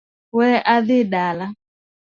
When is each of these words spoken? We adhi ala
We 0.37 0.47
adhi 0.75 0.99
ala 1.29 1.47